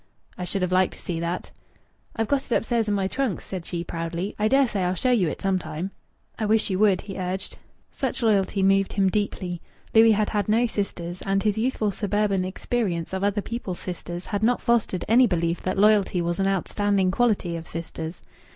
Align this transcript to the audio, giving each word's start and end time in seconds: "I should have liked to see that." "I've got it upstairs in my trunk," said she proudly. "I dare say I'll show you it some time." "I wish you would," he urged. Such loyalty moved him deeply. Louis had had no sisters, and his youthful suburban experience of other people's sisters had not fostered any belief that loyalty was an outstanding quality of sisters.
"I 0.35 0.45
should 0.45 0.63
have 0.63 0.71
liked 0.71 0.93
to 0.93 0.99
see 0.99 1.19
that." 1.19 1.51
"I've 2.15 2.27
got 2.27 2.43
it 2.43 2.55
upstairs 2.55 2.87
in 2.87 2.95
my 2.95 3.07
trunk," 3.07 3.39
said 3.39 3.67
she 3.67 3.83
proudly. 3.83 4.33
"I 4.39 4.47
dare 4.47 4.67
say 4.67 4.83
I'll 4.83 4.95
show 4.95 5.11
you 5.11 5.27
it 5.29 5.39
some 5.43 5.59
time." 5.59 5.91
"I 6.39 6.45
wish 6.47 6.71
you 6.71 6.79
would," 6.79 7.01
he 7.01 7.19
urged. 7.19 7.59
Such 7.91 8.23
loyalty 8.23 8.63
moved 8.63 8.93
him 8.93 9.11
deeply. 9.11 9.61
Louis 9.93 10.13
had 10.13 10.29
had 10.29 10.49
no 10.49 10.65
sisters, 10.65 11.21
and 11.21 11.43
his 11.43 11.55
youthful 11.59 11.91
suburban 11.91 12.43
experience 12.43 13.13
of 13.13 13.23
other 13.23 13.43
people's 13.43 13.77
sisters 13.77 14.25
had 14.25 14.41
not 14.41 14.59
fostered 14.59 15.05
any 15.07 15.27
belief 15.27 15.61
that 15.61 15.77
loyalty 15.77 16.19
was 16.19 16.39
an 16.39 16.47
outstanding 16.47 17.11
quality 17.11 17.55
of 17.55 17.67
sisters. 17.67 18.23